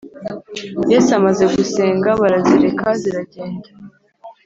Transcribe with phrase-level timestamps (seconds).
[0.91, 3.67] Yesu amaze gusenga barazireka ziragenda